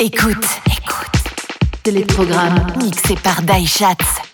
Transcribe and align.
Écoute, 0.00 0.46
écoute. 0.66 1.24
Téléprogramme 1.82 2.66
mixé 2.80 3.16
par 3.16 3.42
Daishatz. 3.42 4.27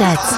дышать. 0.00 0.29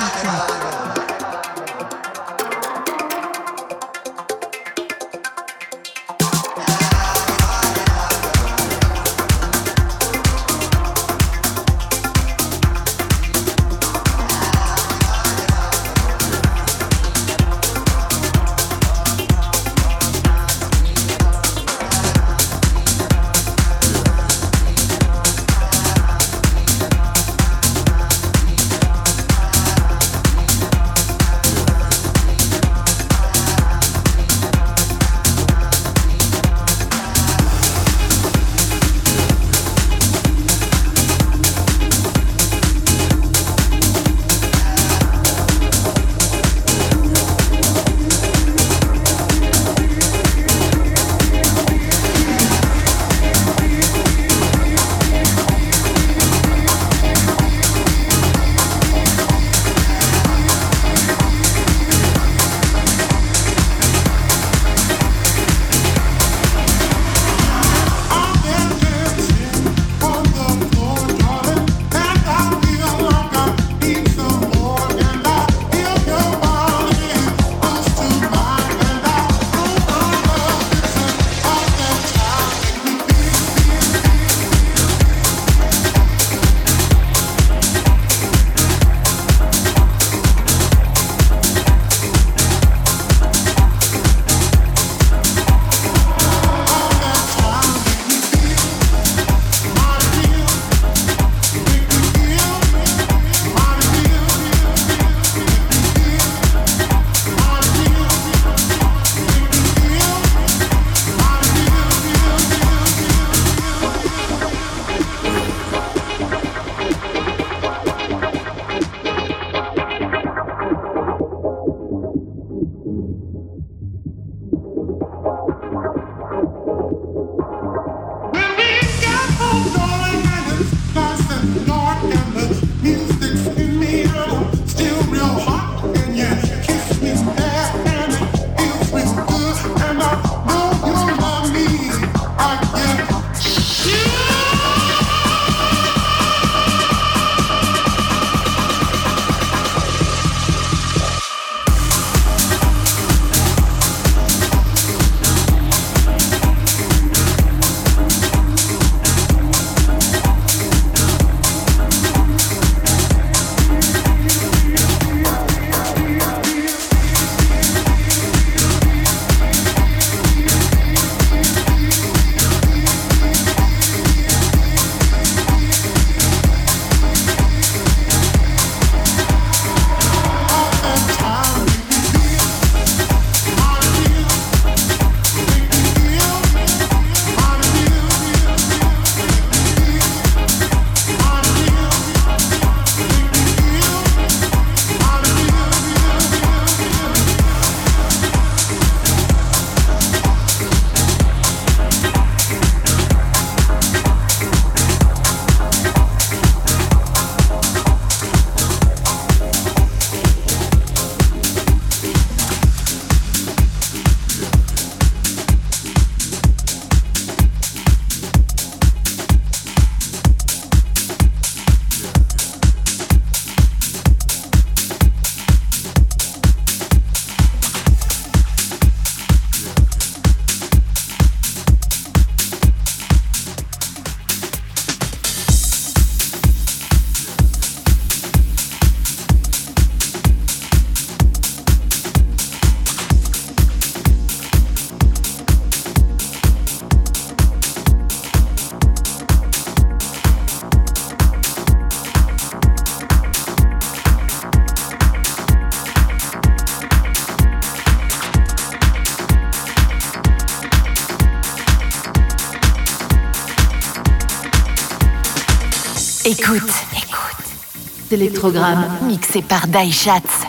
Écoute, 266.54 266.70
écoute. 266.94 268.08
Téléprogramme 268.10 268.84
mixé 269.06 269.40
par 269.40 269.66
Daishatz. 269.66 270.41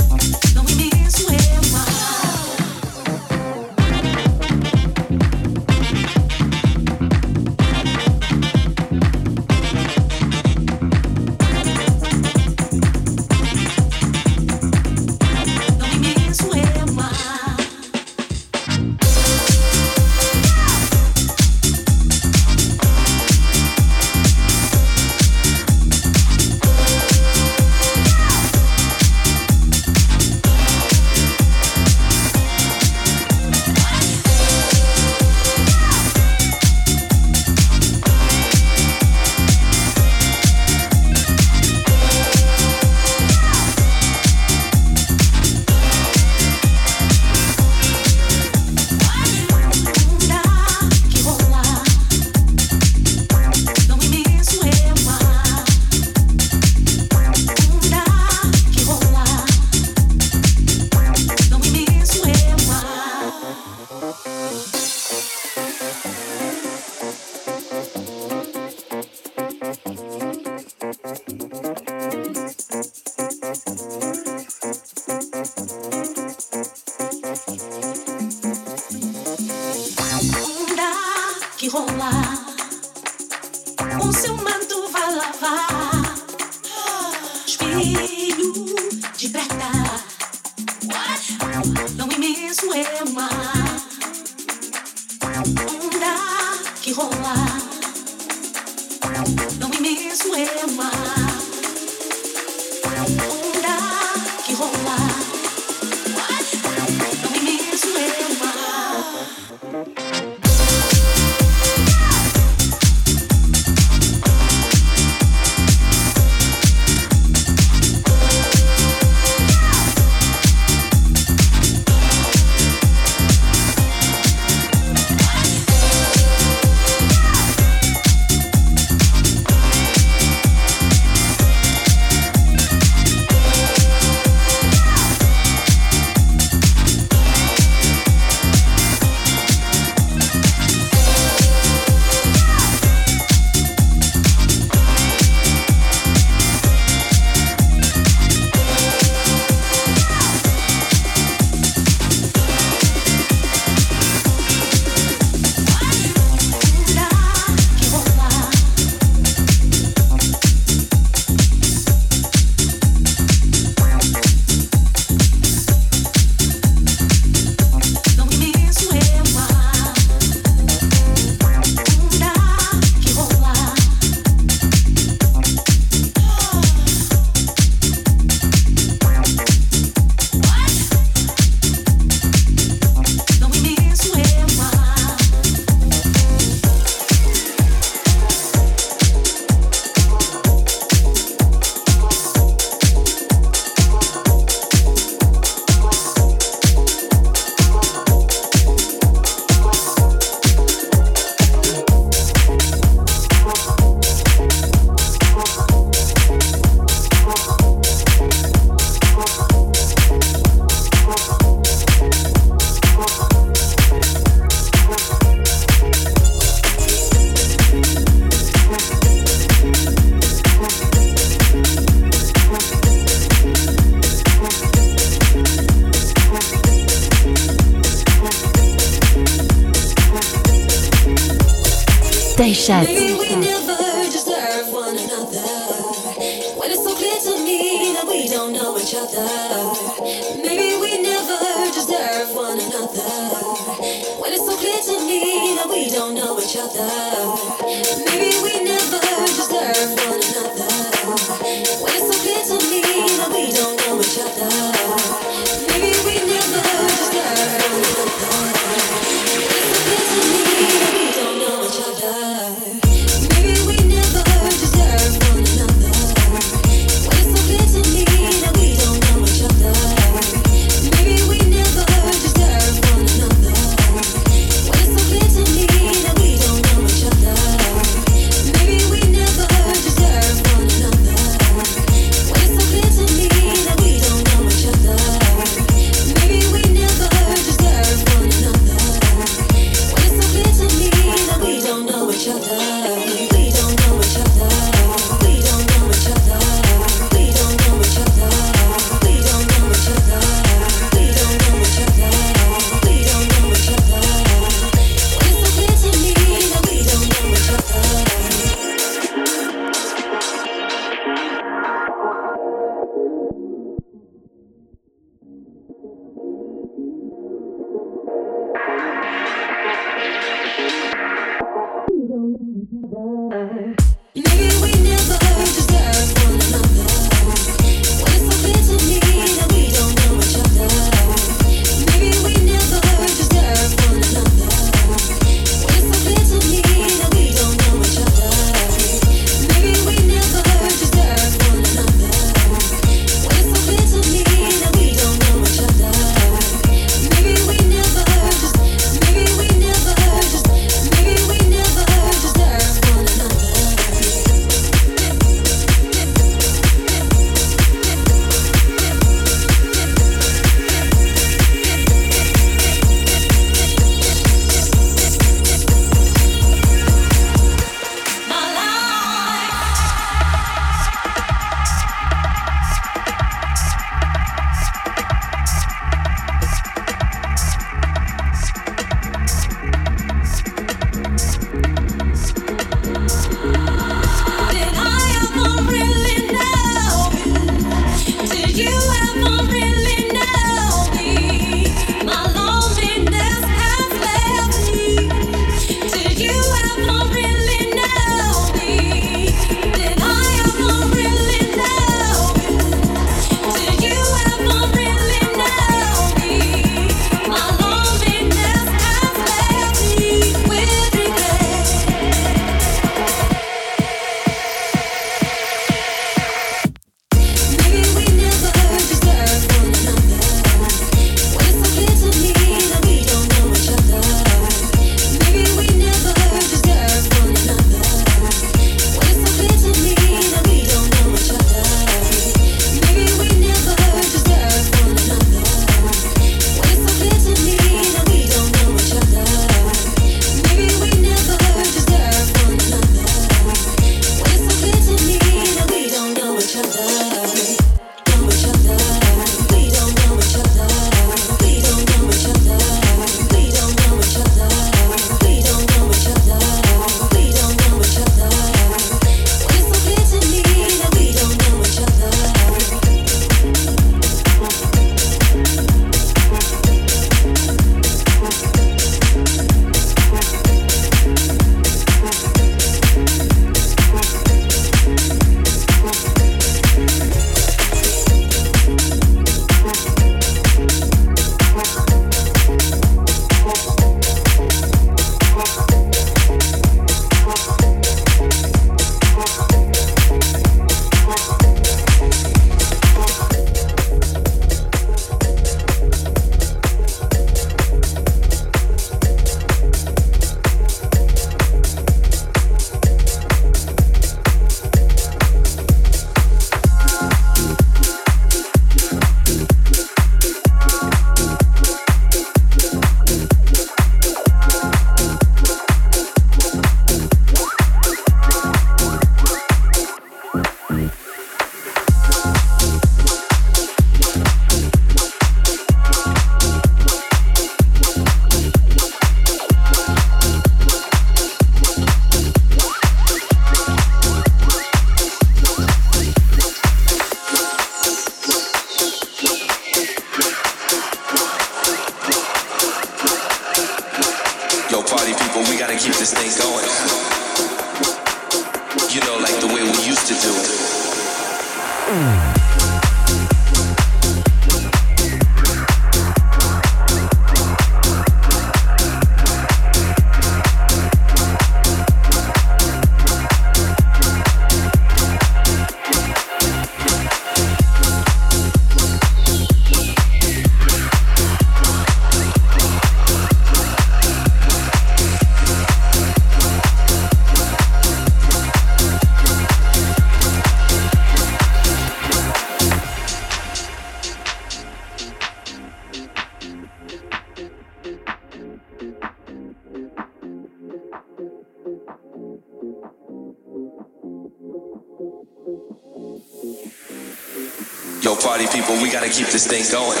Keep 599.12 599.26
this 599.26 599.46
thing 599.46 599.62
going. 599.70 600.00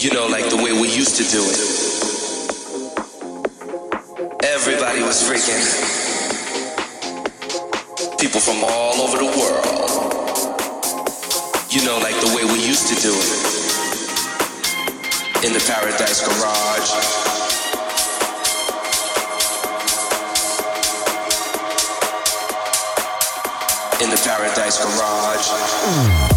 You 0.00 0.10
know, 0.12 0.26
like 0.26 0.48
the 0.48 0.56
way 0.56 0.72
we 0.72 0.88
used 0.88 1.16
to 1.20 1.24
do 1.28 1.44
it. 1.44 1.60
Everybody 4.42 5.02
was 5.02 5.20
freaking. 5.20 5.60
People 8.18 8.40
from 8.40 8.64
all 8.64 9.02
over 9.02 9.18
the 9.18 9.28
world. 9.36 9.66
You 11.68 11.84
know, 11.84 11.98
like 11.98 12.16
the 12.24 12.32
way 12.34 12.44
we 12.44 12.64
used 12.66 12.88
to 12.88 12.94
do 13.02 13.12
it. 13.12 13.32
In 15.44 15.52
the 15.52 15.60
Paradise 15.68 16.24
Garage. 16.26 17.18
in 24.00 24.10
the 24.10 24.16
Paradise 24.24 24.78
Garage. 24.78 25.48
Écoute, 25.50 26.27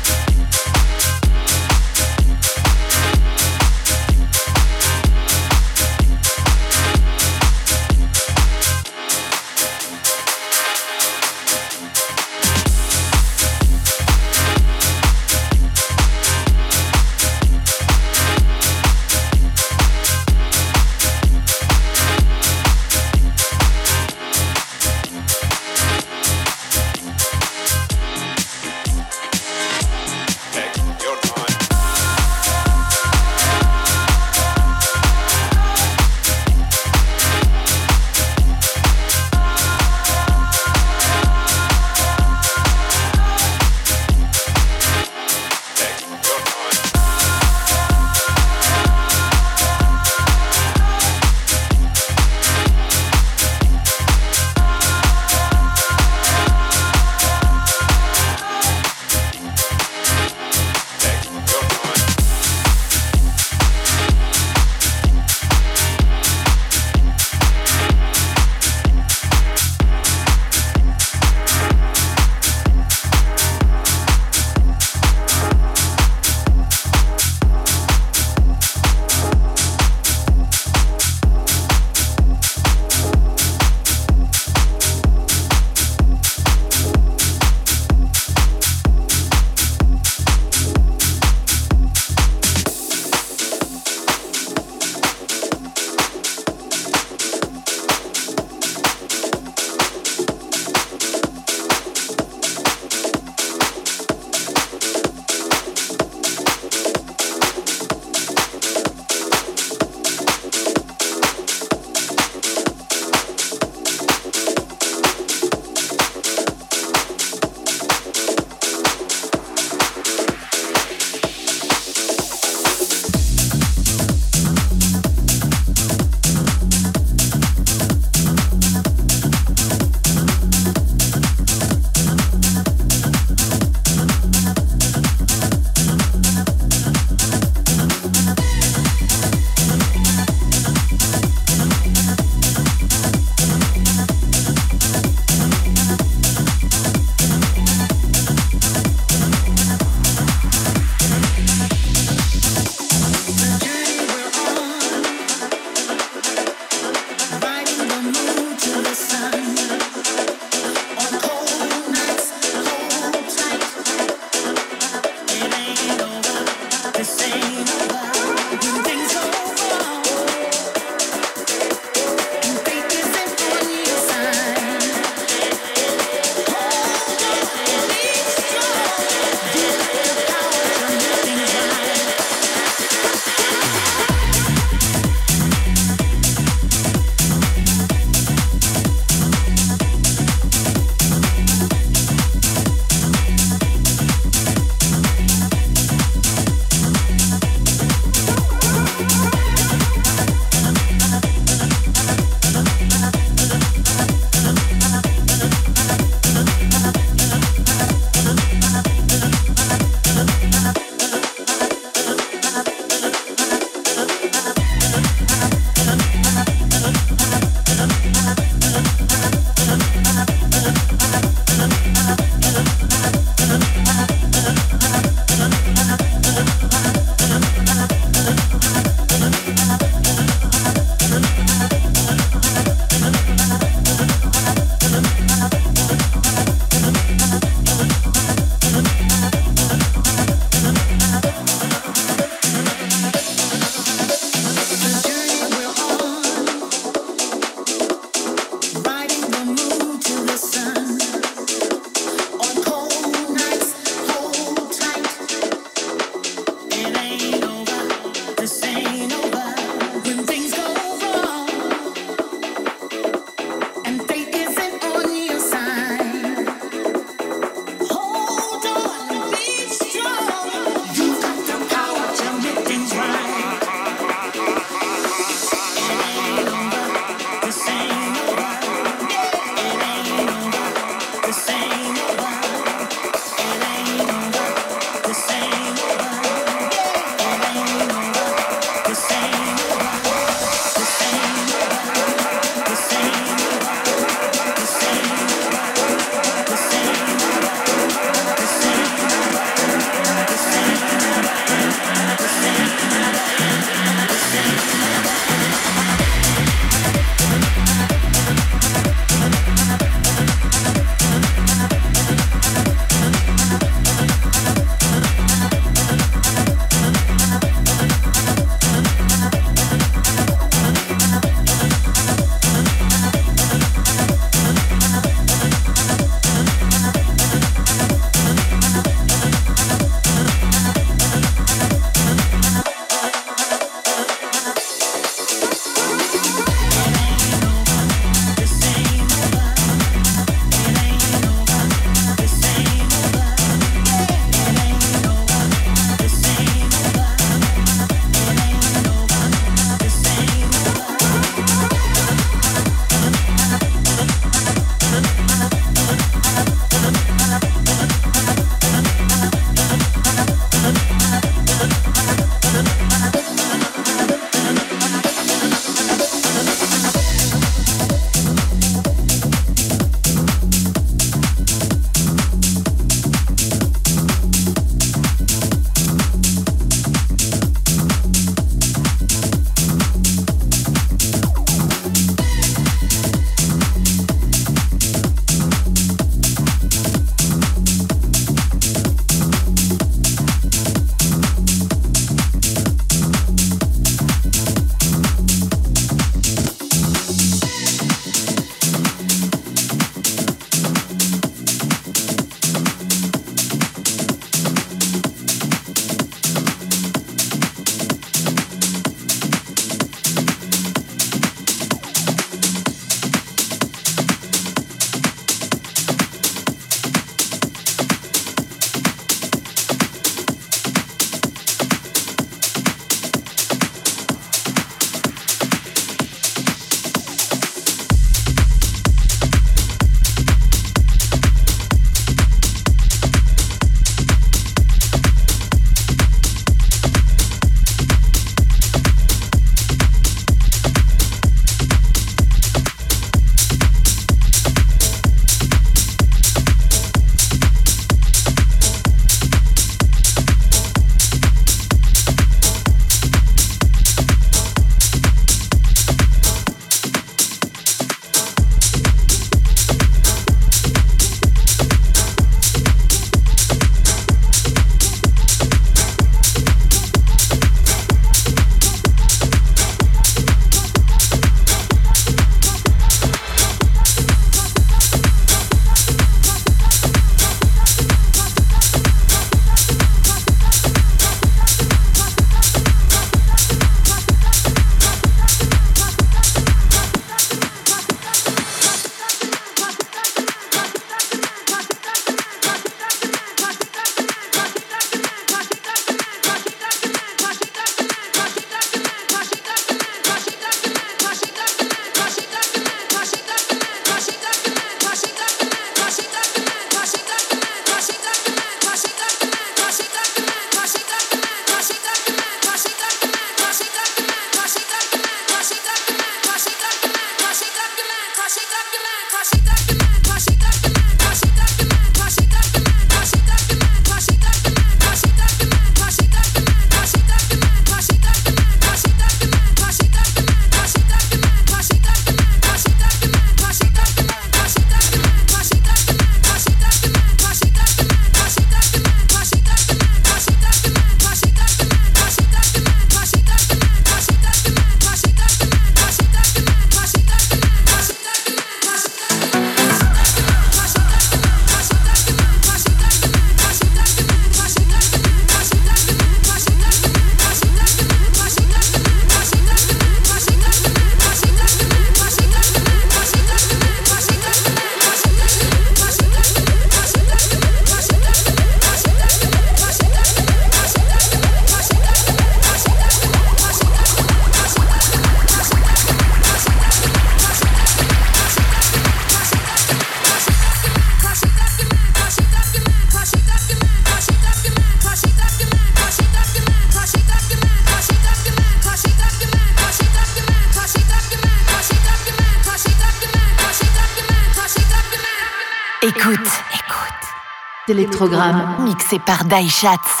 électrogramme 597.71 598.57
mixé 598.65 598.99
par 598.99 599.23
Daichatz. 599.23 600.00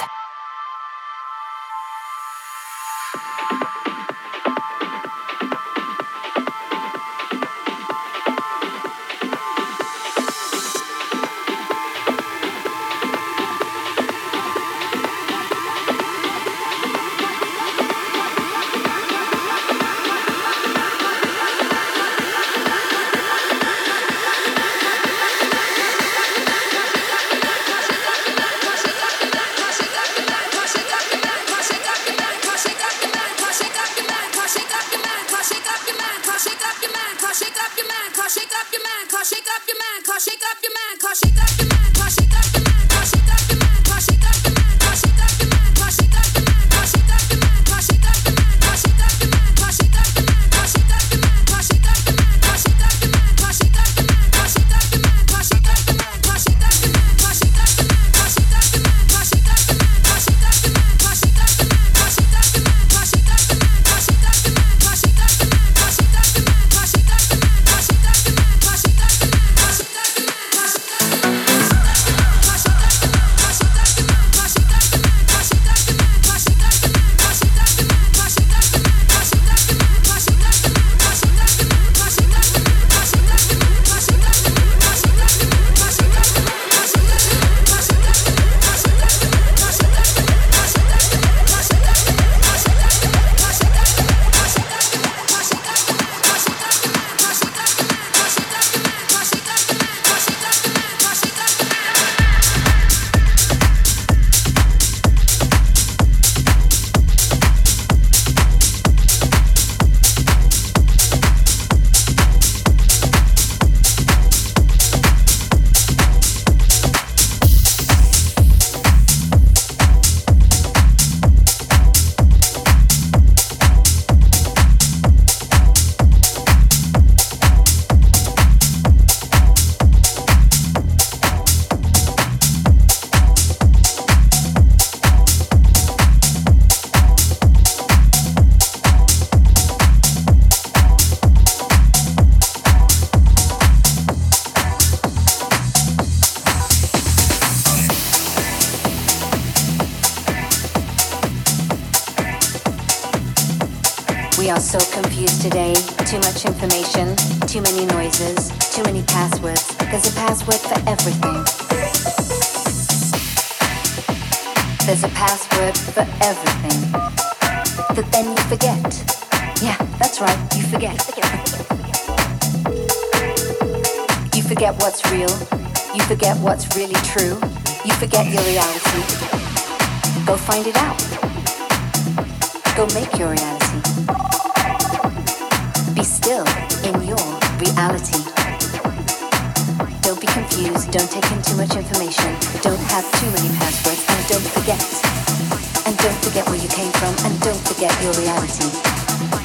your 198.11 198.21
reality. 198.23 198.65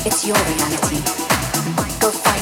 It's 0.05 0.27
your 0.27 0.37
reality. 0.37 1.01
Go 2.01 2.11
find 2.11 2.36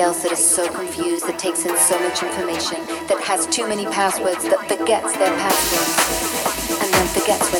else 0.00 0.22
that 0.22 0.32
is 0.32 0.42
so 0.42 0.66
confused, 0.72 1.26
that 1.26 1.38
takes 1.38 1.64
in 1.66 1.76
so 1.76 1.98
much 2.00 2.22
information, 2.22 2.80
that 3.06 3.20
has 3.20 3.46
too 3.46 3.68
many 3.68 3.84
passwords, 3.86 4.44
that 4.44 4.60
forgets 4.66 5.12
their 5.16 5.34
passwords, 5.36 6.80
and 6.80 6.88
then 6.92 7.06
forgets 7.12 7.52
where 7.52 7.59